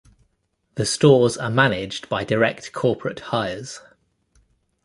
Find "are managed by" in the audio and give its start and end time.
1.37-2.23